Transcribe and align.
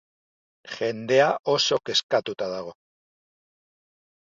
Jendea 0.75 1.27
oso 1.57 1.79
kezkatuta 1.91 2.51
dago. 2.55 2.75